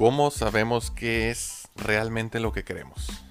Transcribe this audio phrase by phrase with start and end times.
[0.00, 3.22] ¿Cómo sabemos qué es realmente lo que queremos?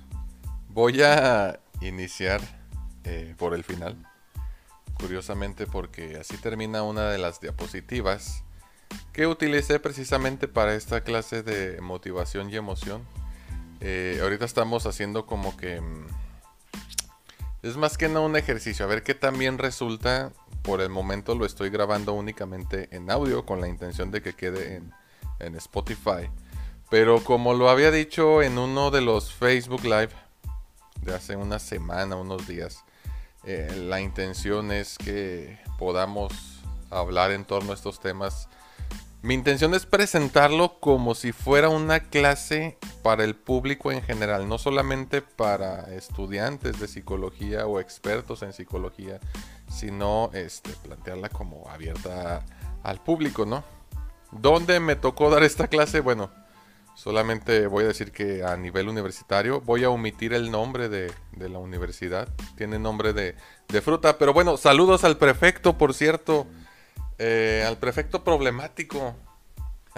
[0.67, 2.41] Voy a iniciar
[3.05, 3.97] eh, por el final.
[4.93, 8.43] Curiosamente porque así termina una de las diapositivas
[9.13, 13.01] que utilicé precisamente para esta clase de motivación y emoción.
[13.81, 15.81] Eh, ahorita estamos haciendo como que...
[15.81, 16.05] Mm,
[17.63, 20.33] es más que no un ejercicio, a ver qué también resulta.
[20.61, 24.75] Por el momento lo estoy grabando únicamente en audio con la intención de que quede
[24.75, 24.93] en,
[25.39, 26.29] en Spotify.
[26.89, 30.09] Pero como lo había dicho en uno de los Facebook Live
[31.01, 32.83] de hace una semana, unos días,
[33.43, 36.33] eh, la intención es que podamos
[36.89, 38.49] hablar en torno a estos temas.
[39.21, 44.57] Mi intención es presentarlo como si fuera una clase para el público en general, no
[44.57, 49.19] solamente para estudiantes de psicología o expertos en psicología,
[49.69, 52.45] sino este, plantearla como abierta
[52.81, 53.63] al público, ¿no?
[54.31, 55.99] ¿Dónde me tocó dar esta clase?
[55.99, 56.29] Bueno,
[56.99, 61.57] Solamente voy a decir que a nivel universitario voy a omitir el nombre de, la
[61.57, 62.27] universidad.
[62.57, 63.35] Tiene nombre de,
[63.81, 64.17] fruta.
[64.17, 66.45] Pero bueno, saludos al prefecto, por cierto.
[67.17, 69.15] Eh, al prefecto problemático.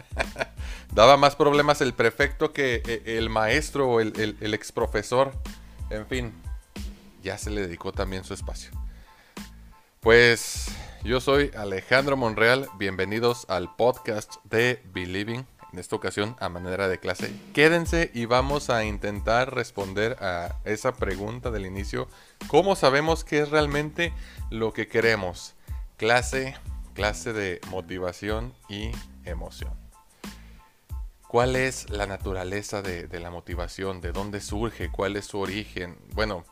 [0.93, 5.31] Daba más problemas el prefecto que eh, el maestro o el, el, el ex profesor.
[5.89, 6.31] En fin,
[7.23, 8.69] ya se le dedicó también su espacio.
[10.01, 10.67] Pues
[11.03, 12.69] yo soy Alejandro Monreal.
[12.77, 17.33] Bienvenidos al podcast de Believing en esta ocasión a manera de clase.
[17.53, 22.07] Quédense y vamos a intentar responder a esa pregunta del inicio.
[22.47, 24.13] ¿Cómo sabemos qué es realmente
[24.49, 25.55] lo que queremos?
[25.97, 26.55] Clase,
[26.93, 28.91] clase de motivación y
[29.23, 29.81] emoción.
[31.31, 34.01] ¿Cuál es la naturaleza de, la motivación?
[34.01, 34.89] ¿De dónde surge?
[34.91, 35.97] ¿Cuál es su origen?
[36.13, 36.43] Bueno,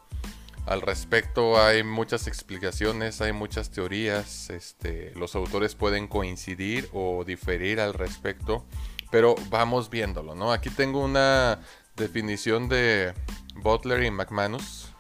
[0.66, 7.82] al respecto hay muchas explicaciones, hay muchas teorías, este, los autores pueden coincidir o diferir
[7.82, 8.64] al respecto.
[9.12, 10.52] Pero vamos viéndolo, ¿no?
[10.52, 11.60] Aquí tengo una
[11.96, 13.14] definición de
[13.56, 14.94] Butler y McManus.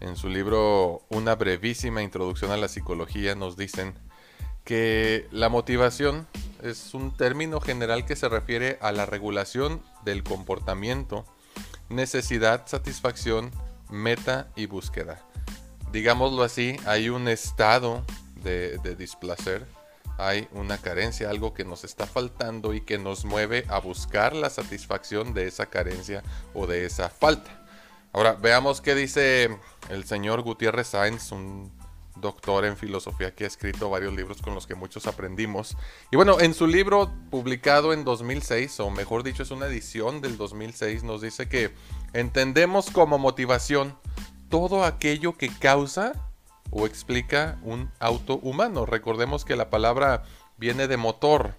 [0.00, 3.94] En su libro Una brevísima introducción a la psicología nos dicen
[4.64, 6.26] que la motivación
[6.62, 11.24] es un término general que se refiere a la regulación del comportamiento,
[11.88, 13.50] necesidad, satisfacción,
[13.90, 15.20] meta y búsqueda.
[15.90, 18.04] Digámoslo así, hay un estado
[18.42, 19.66] de, de displacer
[20.26, 24.50] hay una carencia, algo que nos está faltando y que nos mueve a buscar la
[24.50, 26.22] satisfacción de esa carencia
[26.54, 27.62] o de esa falta.
[28.12, 29.56] Ahora, veamos qué dice
[29.88, 31.72] el señor Gutiérrez Sainz, un
[32.16, 35.76] doctor en filosofía que ha escrito varios libros con los que muchos aprendimos.
[36.10, 40.36] Y bueno, en su libro publicado en 2006, o mejor dicho, es una edición del
[40.36, 41.74] 2006, nos dice que
[42.12, 43.96] entendemos como motivación
[44.48, 46.31] todo aquello que causa
[46.72, 48.86] o explica un auto humano.
[48.86, 50.24] Recordemos que la palabra
[50.56, 51.54] viene de motor.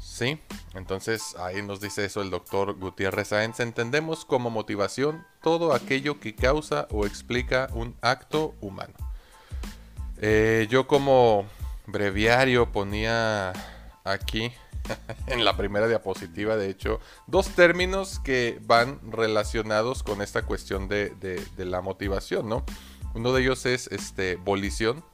[0.00, 0.40] ¿Sí?
[0.74, 3.60] Entonces ahí nos dice eso el doctor Gutiérrez Sáenz.
[3.60, 8.94] Entendemos como motivación todo aquello que causa o explica un acto humano.
[10.18, 11.46] Eh, yo como
[11.86, 13.52] breviario ponía
[14.04, 14.52] aquí
[15.26, 21.10] en la primera diapositiva, de hecho, dos términos que van relacionados con esta cuestión de,
[21.10, 22.64] de la motivación, ¿no?
[23.14, 25.04] Uno de ellos es este, volición,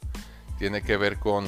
[0.58, 1.46] tiene que ver con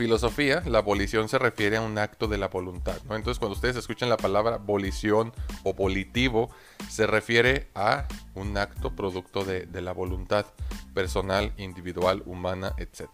[0.00, 0.62] filosofía.
[0.64, 2.96] La volición se refiere a un acto de la voluntad.
[3.10, 6.48] Entonces, cuando ustedes escuchan la palabra volición o volitivo,
[6.88, 10.46] se refiere a un acto producto de, la voluntad
[10.94, 13.08] personal, individual, humana, etc.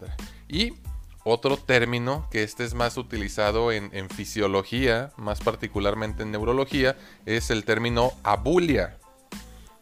[0.47, 0.75] Y
[1.25, 7.65] otro término, que este es más utilizado en fisiología, más particularmente en neurología, es el
[7.65, 8.96] término abulia.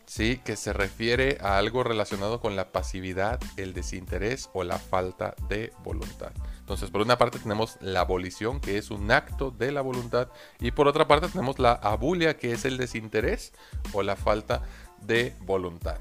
[0.05, 0.41] ¿Sí?
[0.43, 5.73] que se refiere a algo relacionado con la pasividad, el desinterés o la falta de
[5.83, 6.31] voluntad.
[6.59, 10.29] Entonces, por una parte tenemos la abolición, que es un acto de la voluntad,
[10.59, 13.53] y por otra parte tenemos la abulia, que es el desinterés
[13.93, 14.63] o la falta
[15.01, 15.97] de voluntad.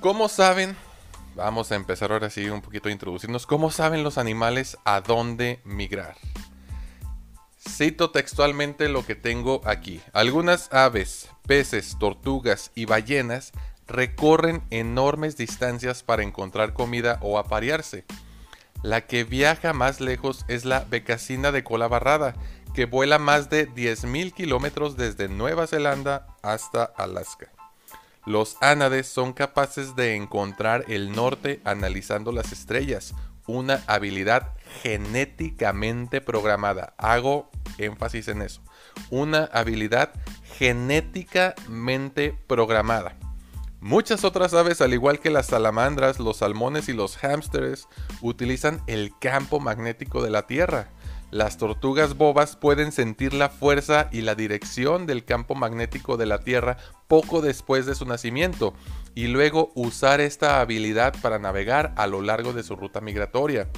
[0.00, 0.76] ¿Cómo saben?
[1.34, 3.46] Vamos a empezar ahora sí un poquito a introducirnos.
[3.46, 6.16] ¿Cómo saben los animales a dónde migrar?
[7.68, 10.00] Cito textualmente lo que tengo aquí.
[10.12, 13.52] Algunas aves, peces, tortugas y ballenas
[13.86, 18.04] recorren enormes distancias para encontrar comida o aparearse.
[18.82, 22.34] La que viaja más lejos es la becasina de cola barrada,
[22.74, 27.52] que vuela más de 10.000 kilómetros desde Nueva Zelanda hasta Alaska.
[28.26, 33.14] Los ánades son capaces de encontrar el norte analizando las estrellas,
[33.46, 36.94] una habilidad genéticamente programada.
[36.98, 38.62] Hago énfasis en eso.
[39.10, 40.12] Una habilidad
[40.58, 43.16] genéticamente programada.
[43.80, 47.88] Muchas otras aves, al igual que las salamandras, los salmones y los hámsters,
[48.20, 50.90] utilizan el campo magnético de la Tierra.
[51.32, 56.40] las tortugas bobas pueden sentir la fuerza y la dirección del campo magnético de la
[56.44, 56.76] Tierra
[57.08, 58.74] poco después de su nacimiento
[59.14, 63.68] y luego usar esta habilidad para navegar a lo largo de su ruta migratoria.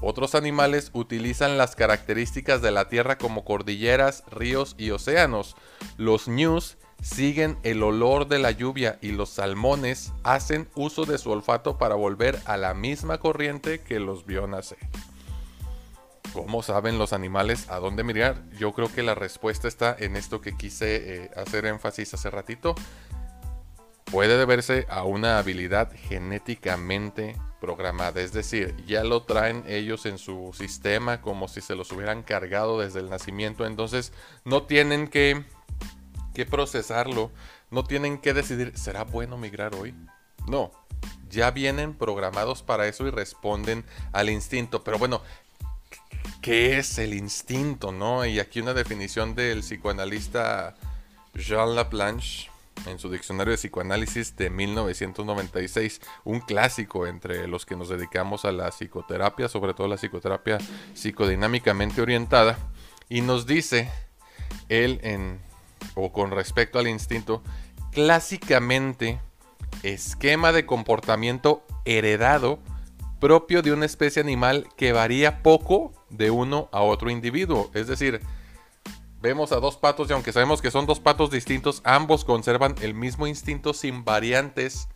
[0.00, 5.56] Otros animales utilizan las características de la Tierra como cordilleras, ríos y océanos.
[5.96, 11.30] Los ñus siguen el olor de la lluvia y los salmones hacen uso de su
[11.30, 14.78] olfato para volver a la misma corriente que los vio nacer.
[16.32, 18.42] ¿Cómo saben los animales a dónde mirar?
[18.58, 22.74] Yo creo que la respuesta está en esto que quise eh, hacer énfasis hace ratito.
[24.10, 30.54] Puede deberse a una habilidad genéticamente programada, es decir, ya lo traen ellos en su
[30.56, 34.12] sistema como si se los hubieran cargado desde el nacimiento, entonces
[34.44, 35.44] no tienen que,
[36.34, 37.32] que procesarlo,
[37.70, 39.94] no tienen que decidir, ¿será bueno migrar hoy?
[40.46, 40.70] No,
[41.28, 44.84] ya vienen programados para eso y responden al instinto.
[44.84, 45.20] Pero bueno,
[46.40, 48.24] qué es el instinto, ¿no?
[48.24, 50.74] Y aquí una definición del psicoanalista
[51.34, 52.50] Jean Laplanche
[52.84, 58.52] en su diccionario de psicoanálisis de 1996, un clásico entre los que nos dedicamos a
[58.52, 60.58] la psicoterapia, sobre todo la psicoterapia
[60.94, 62.58] psicodinámicamente orientada,
[63.08, 63.90] y nos dice
[64.68, 65.40] él en
[65.94, 67.42] o con respecto al instinto,
[67.92, 69.20] clásicamente
[69.82, 72.58] esquema de comportamiento heredado
[73.20, 77.70] propio de una especie animal que varía poco de uno a otro individuo.
[77.74, 78.20] Es decir,
[79.26, 82.94] vemos a dos patos y aunque sabemos que son dos patos distintos, ambos conservan el
[82.94, 84.88] mismo instinto sin variantes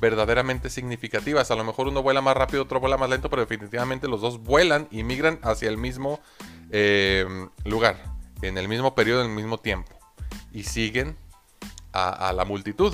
[0.00, 1.50] verdaderamente significativas.
[1.50, 4.42] A lo mejor uno vuela más rápido, otro vuela más lento, pero definitivamente los dos
[4.42, 6.20] vuelan y migran hacia el mismo
[6.70, 7.26] eh,
[7.64, 8.02] lugar,
[8.42, 9.92] en el mismo periodo, en el mismo tiempo.
[10.52, 11.16] Y siguen
[11.92, 12.92] a la multitud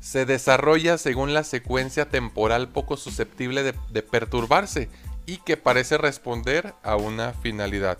[0.00, 4.88] se desarrolla según la secuencia temporal poco susceptible de, perturbarse
[5.26, 7.98] y que parece responder a una finalidad.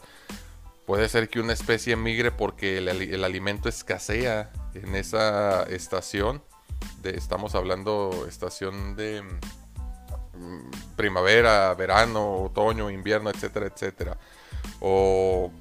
[0.90, 6.42] Puede ser que una especie migre porque el, alimento escasea en esa estación.
[7.04, 14.18] Estamos hablando estación de mm, primavera, verano, otoño, invierno, etcétera, etcétera.
[14.80, 15.52] O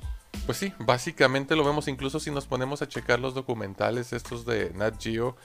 [0.47, 4.71] pues sí, básicamente lo vemos incluso si nos ponemos a checar los documentales estos de
[4.73, 5.37] Nat Geo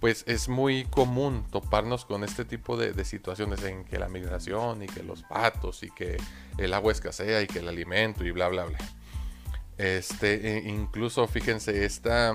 [0.00, 4.86] pues es muy común toparnos con este tipo de, situaciones en que la migración y
[4.86, 6.16] que los patos y que
[6.58, 8.78] el agua escasea y que el alimento y bla bla bla.
[9.80, 12.34] Este, e incluso fíjense, esta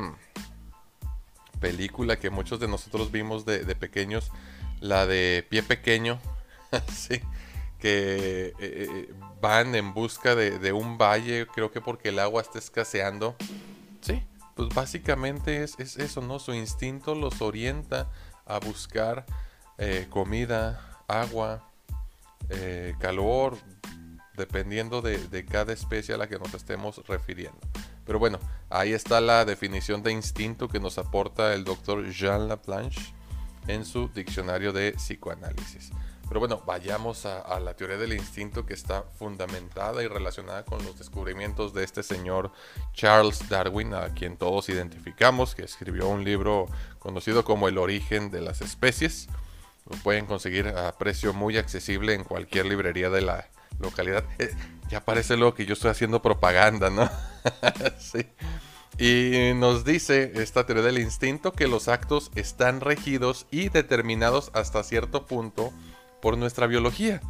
[1.60, 4.32] película que muchos de nosotros vimos de, pequeños,
[4.80, 6.20] la de Pie Pequeño,
[6.92, 7.22] sí,
[7.78, 12.42] que eh, eh, van en busca de, de un valle, creo que porque el agua
[12.42, 13.36] está escaseando.
[14.02, 14.24] Sí,
[14.56, 16.40] pues básicamente es, eso, ¿no?
[16.40, 18.10] Su instinto los orienta
[18.48, 19.26] a buscar
[19.78, 21.70] eh, comida, agua,
[22.50, 23.56] eh, calor,
[24.38, 27.60] dependiendo de, cada especie a la que nos estemos refiriendo.
[28.06, 28.40] Pero bueno,
[28.70, 33.14] ahí está la definición de instinto que nos aporta el doctor Jean Laplanche
[33.68, 35.92] en su diccionario de psicoanálisis.
[36.28, 40.98] Pero bueno, vayamos a, la teoría del instinto que está fundamentada y relacionada con los
[40.98, 42.52] descubrimientos de este señor
[42.94, 46.66] Charles Darwin, a quien todos identificamos, que escribió un libro
[46.98, 49.28] conocido como El origen de las especies.
[49.88, 53.48] Lo pueden conseguir a precio muy accesible en cualquier librería de la
[53.80, 54.24] localidad.
[54.40, 54.54] Eh,
[54.90, 57.10] ya parece lo que yo estoy haciendo propaganda, ¿no?
[58.00, 58.26] sí.
[58.98, 64.84] Y nos dice esta teoría del instinto que los actos están regidos y determinados hasta
[64.84, 65.74] cierto punto
[66.22, 67.22] por nuestra biología.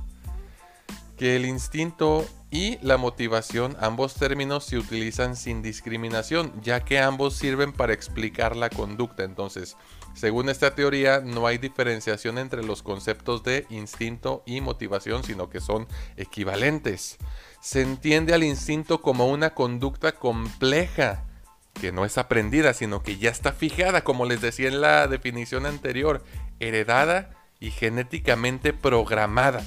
[1.18, 7.36] Que el instinto y la motivación, ambos términos se utilizan sin discriminación, ya que ambos
[7.36, 9.24] sirven para explicar la conducta.
[9.24, 9.76] Entonces,
[10.16, 15.60] según esta teoría, no hay diferenciación entre los conceptos de instinto y motivación, sino que
[15.60, 17.18] son equivalentes.
[17.60, 21.26] Se entiende al instinto como una conducta compleja,
[21.74, 25.66] que no es aprendida, sino que ya está fijada, como les decía en la definición
[25.66, 26.24] anterior,
[26.62, 29.66] heredada y genéticamente programada.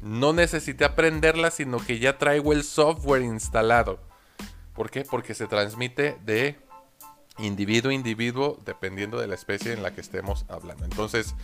[0.00, 3.98] No necesité aprenderla, sino que ya traigo el software instalado.
[4.72, 5.02] ¿Por qué?
[5.02, 6.63] Porque se transmite de
[7.38, 10.84] individuo a individuo dependiendo de la especie en la que estemos hablando.
[10.84, 11.34] Entonces,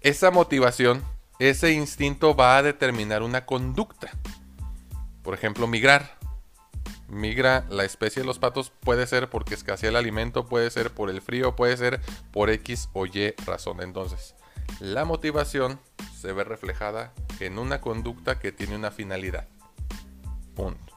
[0.00, 1.02] esa motivación,
[1.38, 4.10] ese instinto va a determinar una conducta.
[5.22, 6.16] Por ejemplo, migrar.
[7.08, 11.08] Migra la especie de los patos puede ser porque escasea el alimento, puede ser por
[11.08, 12.00] el frío, puede ser
[12.32, 13.80] por X o Y razón.
[13.80, 14.34] Entonces,
[14.80, 15.78] la motivación
[16.20, 19.46] se ve reflejada en una conducta que tiene una finalidad.
[20.56, 20.95] Punto.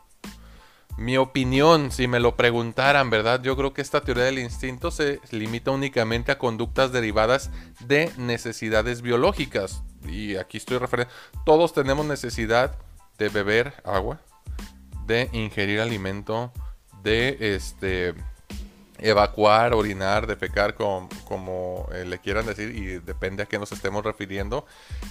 [0.99, 3.41] Mi opinión, si me lo preguntaran, ¿verdad?
[3.41, 9.01] Yo creo que esta teoría del instinto se limita únicamente a conductas derivadas de necesidades
[9.01, 9.81] biológicas.
[10.05, 11.13] Y aquí estoy refiriendo,
[11.45, 12.75] todos tenemos necesidad
[13.17, 14.19] de beber agua,
[15.05, 16.51] de ingerir alimento,
[17.01, 18.13] de este
[18.97, 24.03] evacuar, orinar, defecar, como, como eh, le quieran decir, y depende a qué nos estemos
[24.03, 24.65] refiriendo,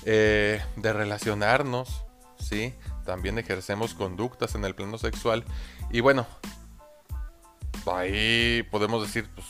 [0.05, 2.05] eh, de relacionarnos,
[2.39, 2.75] ¿sí?
[3.05, 5.45] También ejercemos conductas en el plano sexual.
[5.91, 6.27] Y bueno,
[7.87, 9.47] ahí podemos decir, pues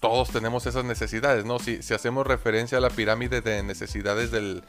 [0.00, 1.58] todos tenemos esas necesidades, ¿no?
[1.58, 4.64] Si, si hacemos referencia a la pirámide de necesidades del,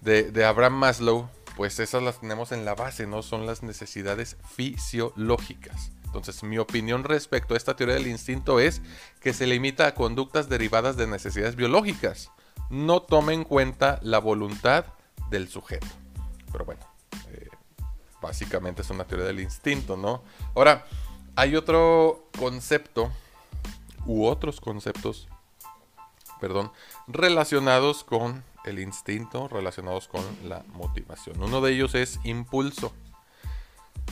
[0.00, 3.22] de, Abraham Maslow, pues esas las tenemos en la base, ¿no?
[3.22, 5.92] Son las necesidades fisiológicas.
[6.04, 8.80] Entonces, mi opinión respecto a esta teoría del instinto es
[9.20, 12.30] que se limita a conductas derivadas de necesidades biológicas.
[12.70, 14.86] No tome en cuenta la voluntad
[15.30, 15.86] del sujeto.
[16.52, 16.80] Pero bueno,
[17.30, 17.47] eh,
[18.20, 20.22] básicamente es una teoría del instinto, ¿no?
[20.54, 20.86] Ahora,
[21.36, 23.12] hay otro concepto,
[24.06, 25.28] u otros conceptos,
[26.40, 26.72] perdón,
[27.06, 31.42] relacionados con el instinto, relacionados con la motivación.
[31.42, 32.92] Uno de ellos es impulso.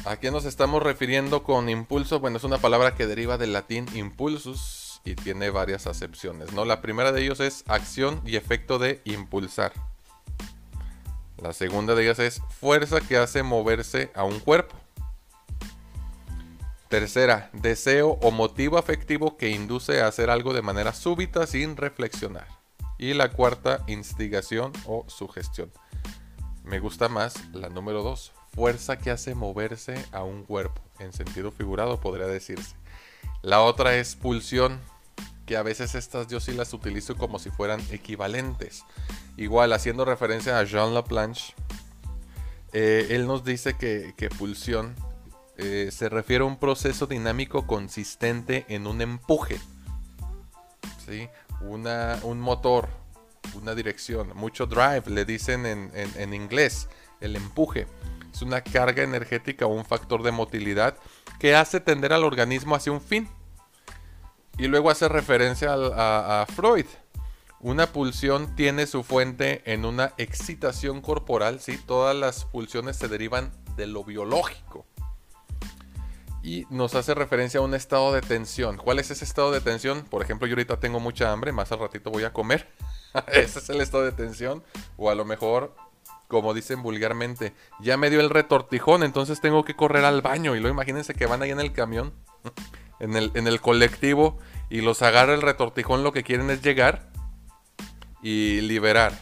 [0.05, 2.21] ¿A qué nos estamos refiriendo con impulso?
[2.21, 6.65] Bueno, es una palabra que deriva del latín impulsus y tiene varias acepciones, ¿no?
[6.65, 9.73] La primera de ellos es acción y efecto de impulsar.
[11.39, 14.75] La segunda de ellas es fuerza que hace moverse a un cuerpo.
[16.89, 22.47] Tercera, deseo o motivo afectivo que induce a hacer algo de manera súbita sin reflexionar.
[22.97, 25.71] Y la cuarta, instigación o sugestión.
[26.65, 30.81] Me gusta más la número 2, fuerza que hace moverse a un cuerpo.
[30.99, 32.77] En sentido figurado podría decirse.
[33.43, 34.81] La otra es pulsión,
[35.47, 38.85] que a veces estas yo sí las utilizo como si fueran equivalentes.
[39.37, 41.55] Igual, haciendo referencia a Jean Laplanche,
[42.73, 44.95] eh, él nos dice que, pulsión
[45.57, 49.59] eh, se refiere a un proceso dinámico consistente en un empuje.
[51.07, 51.29] ¿sí?
[51.61, 52.89] Una, un motor,
[53.55, 56.89] una dirección, mucho drive, le dicen en, en inglés,
[57.21, 57.87] el empuje
[58.37, 60.99] es una carga energética o un factor de motilidad
[61.39, 63.29] que hace tender al organismo hacia un fin.
[64.59, 66.87] Y luego hace referencia a, Freud.
[67.61, 71.79] Una pulsión tiene su fuente en una excitación corporal, ¿sí?
[71.79, 74.87] Todas las pulsiones se derivan de lo biológico.
[76.43, 78.77] Y nos hace referencia a un estado de tensión.
[78.77, 80.05] ¿Cuál es ese estado de tensión?
[80.05, 82.73] Por ejemplo, yo ahorita tengo mucha hambre, más al ratito voy a comer.
[83.33, 84.63] ese es el estado de tensión.
[84.97, 85.75] O a lo mejor
[86.29, 90.57] como dicen vulgarmente, ya me dio el retortijón, entonces tengo que correr al baño.
[90.57, 92.13] Y luego imagínense que van ahí en el camión,
[93.01, 94.39] en el, en el colectivo,
[94.69, 97.11] y los agarra el retortijón, lo que quieren es llegar
[98.23, 99.13] y liberar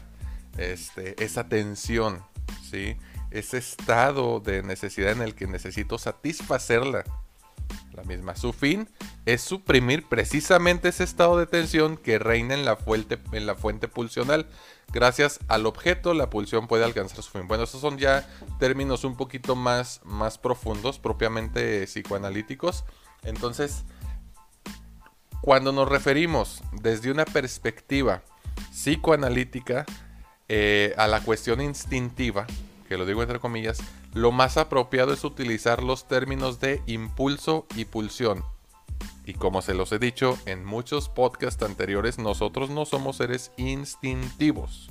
[0.57, 2.23] este, esa tensión,
[2.71, 2.97] ¿sí?
[3.31, 7.04] ese estado de necesidad en el que necesito satisfacerla
[7.93, 8.37] la misma.
[8.37, 8.88] Su fin
[9.25, 13.88] es suprimir precisamente ese estado de tensión que reina en la fuente, en la fuente
[13.88, 14.47] pulsional.
[14.93, 17.49] Gracias al objeto, la pulsión puede alcanzar su fin.
[17.49, 18.28] Bueno, esos son ya
[18.59, 22.85] términos un poquito más, más profundos, propiamente psicoanalíticos.
[23.25, 23.85] Entonces,
[25.40, 28.23] cuando nos referimos desde una perspectiva
[28.71, 29.85] psicoanalítica
[30.49, 32.47] eh, a la cuestión instintiva,
[32.88, 33.78] que lo digo entre comillas,
[34.14, 38.45] lo más apropiado es utilizar los términos de impulso y pulsión.
[39.26, 44.88] Y como se los he dicho en muchos podcasts anteriores, nosotros no somos seres instintivos,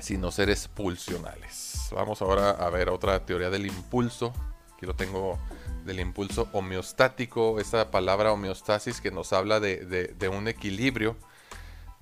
[0.00, 1.88] sino seres pulsionales.
[1.92, 4.32] Vamos ahora a ver otra teoría del impulso.
[4.74, 5.38] Aquí lo tengo
[5.84, 11.16] del impulso homeostático, esa palabra homeostasis que nos habla de, de un equilibrio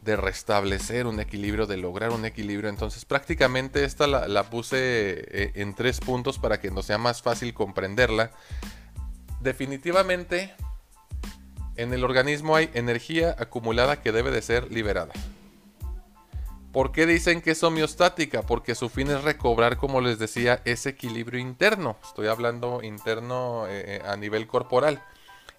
[0.07, 2.71] de restablecer un equilibrio, de lograr un equilibrio.
[2.71, 7.53] Entonces prácticamente esta la, puse eh, en tres puntos para que nos sea más fácil
[7.53, 8.31] comprenderla.
[9.41, 10.55] Definitivamente
[11.75, 15.13] en el organismo hay energía acumulada que debe de ser liberada.
[16.77, 18.43] ¿Por qué dicen que es homeostática?
[18.43, 21.97] Porque su fin es recobrar, como les decía, ese equilibrio interno.
[22.05, 25.03] Estoy hablando interno eh, a nivel corporal.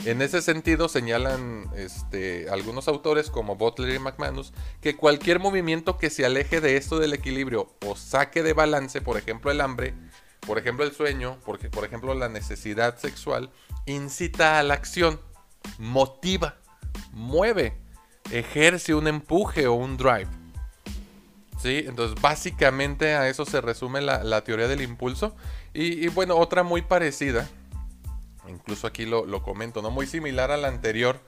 [0.05, 6.11] En ese sentido señalan este, algunos autores como Butler y McManus que cualquier movimiento que
[6.11, 9.95] se aleje de esto del equilibrio o saque de balance, por ejemplo el hambre,
[10.41, 13.49] por ejemplo el sueño, porque, por ejemplo la necesidad sexual,
[13.87, 15.19] incita a la acción,
[15.79, 16.57] motiva,
[17.11, 17.75] mueve,
[18.31, 20.29] ejerce un empuje o un drive.
[21.57, 21.85] ¿Sí?
[21.87, 25.35] Entonces básicamente a eso se resume la, teoría del impulso.
[25.73, 27.49] y bueno, otra muy parecida
[28.49, 29.91] incluso aquí lo, comento, ¿no?
[29.91, 31.19] Muy similar a la anterior,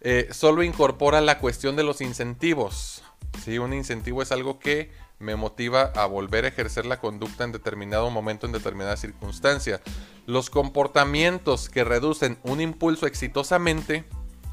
[0.00, 3.02] eh, solo incorpora la cuestión de los incentivos.
[3.44, 3.58] ¿sí?
[3.58, 8.10] Un incentivo es algo que me motiva a volver a ejercer la conducta en determinado
[8.10, 9.80] momento, en determinada circunstancia.
[10.26, 14.04] Los comportamientos que reducen un impulso exitosamente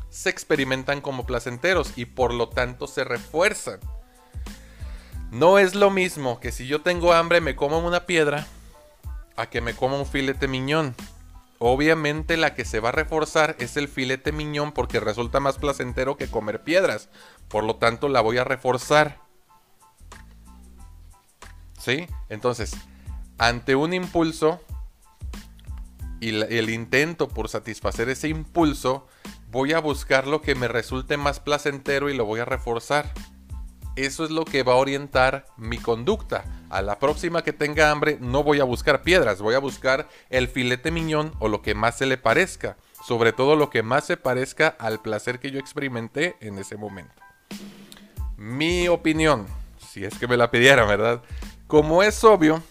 [0.10, 3.80] se experimentan como placenteros y por lo tanto se refuerzan.
[5.32, 8.48] No es lo mismo que si yo tengo hambre me como una piedra
[9.36, 10.96] a que me coma un filete miñón.
[11.60, 16.18] Obviamente la que se va a reforzar es el filete miñón porque resulta más placentero
[16.18, 17.10] que comer piedras.
[17.48, 19.20] Por lo tanto la voy a reforzar.
[21.78, 22.08] ¿Sí?
[22.30, 22.76] Entonces,
[23.38, 24.62] ante un impulso
[26.20, 29.08] y el intento por satisfacer ese impulso,
[29.52, 33.14] voy a buscar lo que me resulte más placentero y lo voy a reforzar.
[33.98, 36.46] Eso es lo que va a orientar mi conducta.
[36.70, 40.48] A la próxima que tenga hambre no voy a buscar piedras, voy a buscar el
[40.48, 42.78] filete miñón o lo que más se le parezca.
[43.04, 47.16] Sobre todo lo que más se parezca al placer que yo experimenté en ese momento.
[48.38, 49.48] Mi opinión,
[49.92, 51.24] si es que me la pidieran, ¿verdad?
[51.66, 52.62] Como es obvio,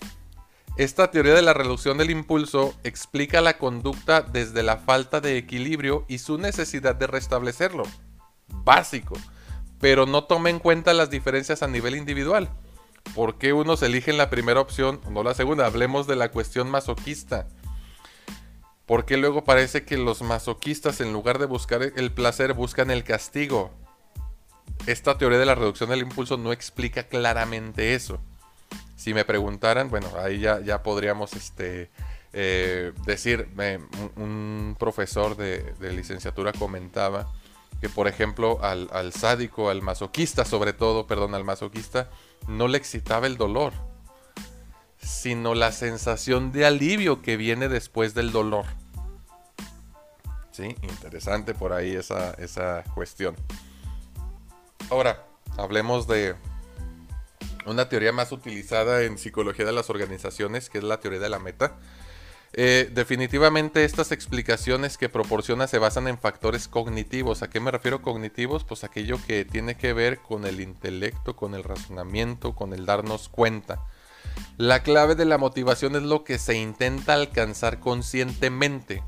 [0.76, 6.04] esta teoría de la reducción del impulso explica la conducta desde la falta de equilibrio
[6.06, 7.82] y su necesidad de restablecerlo.
[8.46, 9.16] Básico
[9.80, 12.50] pero no tome en cuenta las diferencias a nivel individual.
[13.14, 15.66] ¿Por qué unos eligen la primera opción no la segunda?
[15.66, 17.46] Hablemos de la cuestión masoquista.
[18.84, 23.04] ¿Por qué luego parece que los masoquistas en lugar de buscar el placer buscan el
[23.04, 23.72] castigo?
[24.86, 28.20] Esta teoría de la reducción del impulso no explica claramente eso.
[28.96, 31.90] Si me preguntaran, bueno, ahí ya, ya podríamos este,
[32.32, 33.48] eh, decir,
[34.16, 37.32] un profesor de licenciatura comentaba
[37.80, 42.08] que por ejemplo al, al, sádico, al masoquista sobre todo, perdón, al masoquista,
[42.48, 43.72] no le excitaba el dolor,
[44.98, 48.66] sino la sensación de alivio que viene después del dolor.
[50.52, 53.36] Sí, interesante por ahí esa, esa cuestión.
[54.88, 55.26] Ahora,
[55.58, 56.34] hablemos de
[57.66, 61.38] una teoría más utilizada en psicología de las organizaciones, que es la teoría de la
[61.38, 61.76] meta.
[62.58, 67.42] Eh, definitivamente estas explicaciones que proporciona se basan en factores cognitivos.
[67.42, 68.64] ¿A qué me refiero cognitivos?
[68.64, 73.28] Pues aquello que tiene que ver con el intelecto, con el razonamiento, con el darnos
[73.28, 73.84] cuenta.
[74.56, 79.02] La clave de la motivación es lo que se intenta alcanzar conscientemente.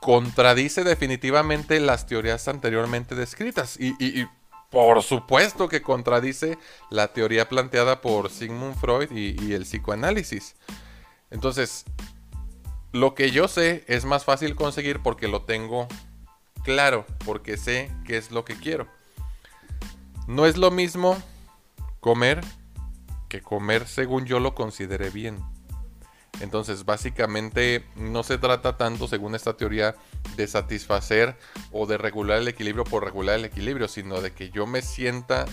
[0.00, 4.26] Contradice definitivamente las teorías anteriormente descritas y,
[4.70, 6.56] por supuesto que contradice
[6.90, 10.54] la teoría planteada por Sigmund Freud y el psicoanálisis.
[11.32, 11.84] Entonces,
[12.92, 15.88] lo que yo sé es más fácil conseguir porque lo tengo
[16.62, 18.86] claro, porque sé qué es lo que quiero.
[20.28, 21.20] No es lo mismo
[22.00, 22.42] comer
[23.30, 25.42] que comer según yo lo considere bien.
[26.40, 29.94] Entonces, básicamente no se trata tanto, según esta teoría,
[30.36, 31.38] de satisfacer
[31.70, 35.46] o de regular el equilibrio por regular el equilibrio, sino de que yo me sienta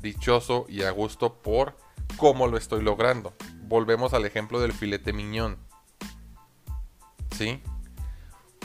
[0.00, 1.76] dichoso y a gusto por
[2.18, 3.34] cómo lo estoy logrando
[3.68, 5.58] volvemos al ejemplo del filete miñón.
[7.36, 7.60] ¿Sí?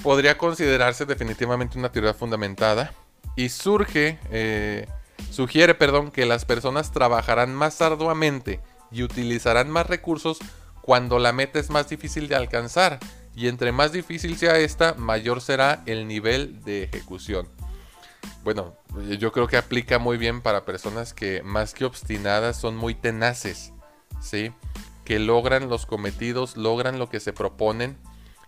[0.04, 2.94] Podría considerarse definitivamente una teoría fundamentada
[3.36, 4.88] y surge, eh,
[5.32, 10.40] sugiere, perdón, que las personas trabajarán más arduamente y utilizarán más recursos
[10.82, 13.00] cuando la meta es más difícil de alcanzar
[13.36, 17.48] y entre más difícil sea esta, mayor será el nivel de ejecución.
[18.44, 18.76] Bueno,
[19.18, 23.72] yo creo que aplica muy bien para personas que más que obstinadas son muy tenaces,
[24.22, 24.52] ¿sí?
[25.10, 27.98] Que logran los cometidos, logran lo que se proponen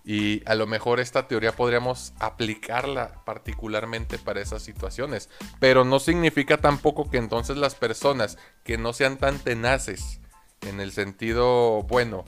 [0.06, 5.28] y a lo mejor esta teoría podríamos aplicarla particularmente para esas situaciones.
[5.60, 10.20] Pero no significa tampoco que entonces las personas que no sean tan tenaces
[10.62, 12.26] en el sentido bueno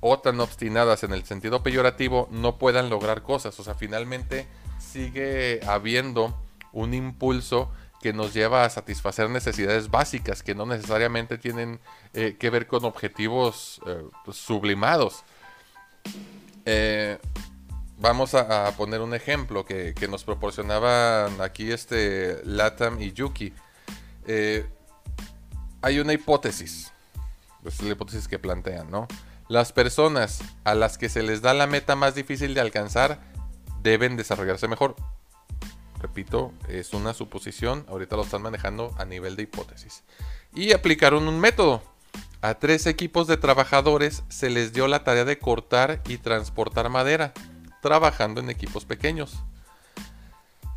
[0.00, 3.60] o tan obstinadas en el sentido peyorativo no puedan lograr cosas.
[3.60, 4.48] O sea, finalmente
[4.80, 6.36] sigue habiendo
[6.72, 11.80] un impulso que nos lleva a satisfacer necesidades básicas que no necesariamente tienen
[12.14, 15.24] eh, que ver con objetivos eh, pues, sublimados.
[16.64, 17.18] Eh,
[17.98, 23.52] vamos a, poner un ejemplo que, nos proporcionaban aquí este Latam y Yuki.
[25.82, 26.92] hay una hipótesis,
[27.64, 29.08] es la hipótesis que plantean, ¿no?
[29.48, 33.18] Las personas a las que se les da la meta más difícil de alcanzar
[33.82, 34.94] deben desarrollarse mejor
[36.00, 40.02] repito, es una suposición, ahorita lo están manejando a nivel de hipótesis.
[40.54, 41.82] Y aplicaron un método.
[42.40, 47.32] A tres equipos de trabajadores se les dio la tarea de cortar y transportar madera,
[47.82, 49.38] trabajando en equipos pequeños.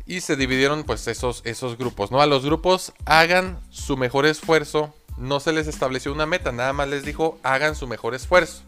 [0.04, 2.20] Y se dividieron pues esos, esos grupos, ¿no?
[2.20, 4.92] A los grupos hagan su mejor esfuerzo.
[5.16, 8.62] No se les estableció una meta, nada más les dijo hagan su mejor esfuerzo.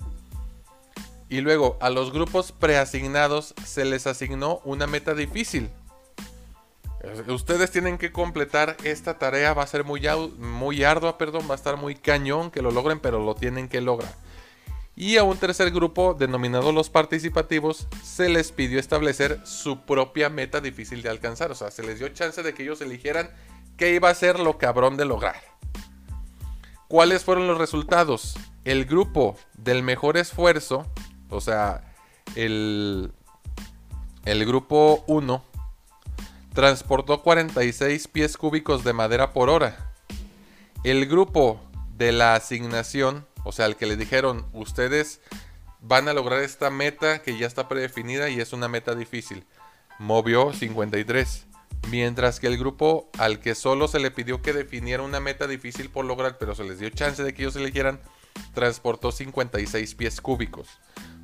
[1.29, 5.69] Y luego a los grupos preasignados se les asignó una meta difícil,
[7.29, 10.03] Ustedes tienen que completar esta tarea, va a ser muy,
[10.39, 13.81] muy ardua, perdón, va a estar muy cañón que lo logren, pero lo tienen que
[13.81, 14.15] lograr.
[14.97, 20.61] Y a un tercer grupo, denominado los participativos, se les pidió establecer su propia meta
[20.61, 21.51] difícil de alcanzar.
[21.51, 23.29] O sea, se les dio chance de que ellos eligieran
[23.77, 25.37] qué iba a ser lo cabrón de lograr.
[26.87, 28.37] ¿Cuáles fueron los resultados?
[28.65, 30.87] El grupo del mejor esfuerzo,
[31.29, 31.93] o sea,
[32.37, 33.11] el,
[34.25, 35.43] el grupo 1,
[36.55, 39.93] transportó 46 pies cúbicos de madera por hora.
[40.85, 41.61] El grupo
[41.97, 45.21] de la asignación, o sea, el que le dijeron, ustedes
[45.81, 49.45] van a lograr esta meta que ya está predefinida y es una meta difícil,
[49.99, 51.47] movió 53.
[51.91, 55.91] Mientras que el grupo al que solo se le pidió que definiera una meta difícil
[55.91, 58.01] por lograr, pero se les dio chance de que ellos eligieran,
[58.55, 60.69] transportó 56 pies cúbicos.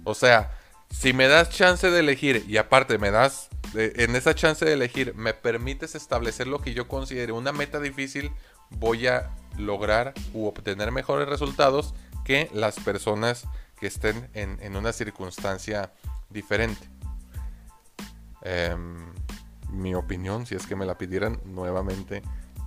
[0.04, 0.50] O sea,
[0.90, 5.14] si me das chance de elegir y aparte me das, en esa chance de elegir,
[5.14, 8.32] me permites establecer lo que yo considere una meta difícil,
[8.70, 13.46] voy a lograr u obtener mejores resultados que las personas
[13.78, 15.92] que estén en, una circunstancia
[16.28, 16.88] diferente.
[18.42, 19.14] Em,
[19.70, 22.22] mi opinión, si es que me la pidieran nuevamente,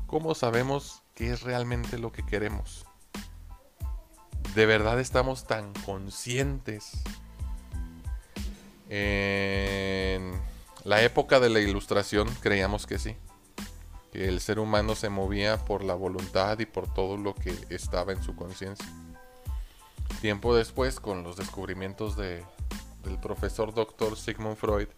[0.07, 2.85] ¿cómo sabemos qué es realmente lo que queremos?
[4.55, 7.03] ¿De verdad estamos tan conscientes?
[8.95, 10.39] En
[10.83, 13.17] la época de la ilustración creíamos que sí,
[14.11, 18.11] que el ser humano se movía por la voluntad y por todo lo que estaba
[18.11, 18.85] en su conciencia.
[20.21, 22.45] Tiempo después, con los descubrimientos de,
[23.03, 24.89] del profesor doctor Sigmund Freud,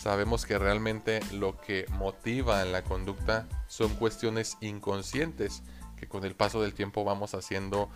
[0.00, 5.62] sabemos que realmente lo que motiva en la conducta son cuestiones inconscientes
[5.98, 7.90] que con el paso del tiempo vamos haciendo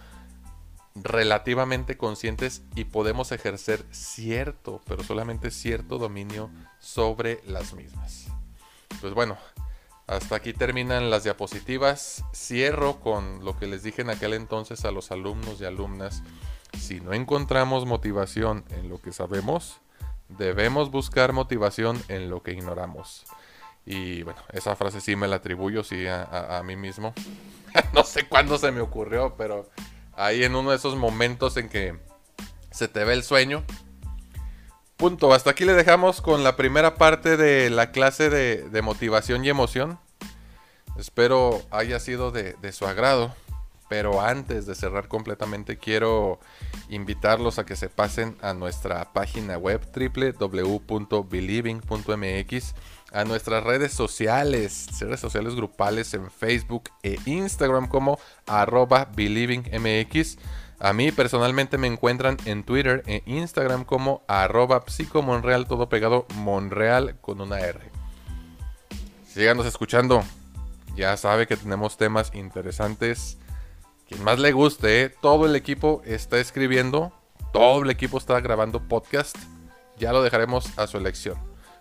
[1.03, 8.27] relativamente conscientes y podemos ejercer cierto, pero solamente cierto dominio sobre las mismas.
[9.01, 9.37] Pues bueno,
[10.07, 12.25] hasta aquí terminan las diapositivas.
[12.35, 16.23] Cierro con lo que les dije en aquel entonces a los alumnos y alumnas.
[16.79, 19.81] Si no encontramos motivación en lo que sabemos,
[20.29, 23.25] Debemos buscar motivación en lo que ignoramos.
[23.85, 27.15] Y bueno, esa frase sí me la atribuyo sí a, mí mismo.
[27.95, 29.69] no sé cuándo se me ocurrió, pero
[30.17, 31.99] ahí en uno de esos momentos en que
[32.71, 33.65] se te ve el sueño.
[34.97, 39.51] Punto, hasta aquí le dejamos con la primera parte de la clase de, motivación y
[39.51, 39.99] emoción.
[40.99, 43.35] Espero haya sido de su agrado.
[43.89, 46.41] Pero antes de cerrar completamente, quiero
[46.89, 52.75] invitarlos a que se pasen a nuestra página web www.believing.mx,
[53.13, 60.39] a nuestras redes sociales, redes sociales grupales en Facebook e Instagram como arroba believingmx.
[60.79, 67.17] A mí personalmente me encuentran en Twitter e Instagram como arroba psicomonreal, todo pegado Monreal
[67.21, 67.81] con una R.
[69.27, 70.23] Síganos escuchando.
[70.95, 73.39] Ya sabe que tenemos temas interesantes
[74.09, 75.09] quien más le guste, ¿eh?
[75.09, 77.13] todo el equipo está escribiendo,
[77.53, 79.37] todo el equipo está grabando podcast.
[79.99, 81.37] Ya lo dejaremos a su elección.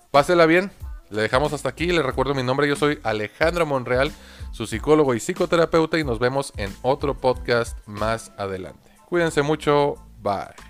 [0.09, 0.71] Pásela bien,
[1.09, 1.87] le dejamos hasta aquí.
[1.87, 4.11] Le recuerdo mi nombre, yo soy Alejandro Monreal,
[4.51, 8.91] su psicólogo y psicoterapeuta, y nos vemos en otro podcast más adelante.
[9.05, 10.64] Cuídense mucho, bye.